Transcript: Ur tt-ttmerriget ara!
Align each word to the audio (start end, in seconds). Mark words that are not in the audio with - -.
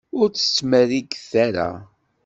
Ur 0.19 0.27
tt-ttmerriget 0.29 1.31
ara! 1.47 1.69